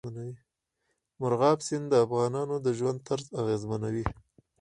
[1.19, 4.05] مورغاب سیند د افغانانو د ژوند طرز اغېزمنوي.